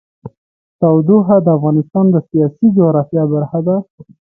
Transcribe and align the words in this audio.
تودوخه 0.79 1.37
د 1.45 1.47
افغانستان 1.57 2.05
د 2.11 2.15
سیاسي 2.29 2.65
جغرافیه 2.75 3.23
برخه 3.33 3.59
ده. 3.67 3.75